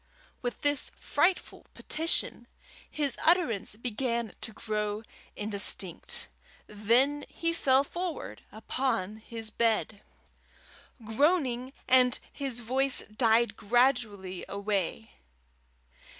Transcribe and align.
With 0.41 0.61
this 0.61 0.89
frightful 0.97 1.67
petition, 1.75 2.47
his 2.89 3.19
utterance 3.23 3.75
began 3.75 4.33
to 4.41 4.51
grow 4.51 5.03
indistinct. 5.35 6.27
Then 6.65 7.23
he 7.29 7.53
fell 7.53 7.83
forward 7.83 8.41
upon 8.51 9.21
the 9.29 9.51
bed, 9.59 10.01
groaning, 11.05 11.71
and 11.87 12.17
his 12.33 12.61
voice 12.61 13.01
died 13.15 13.55
gradually 13.55 14.43
away. 14.49 15.11